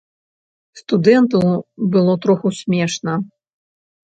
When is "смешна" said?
2.63-3.15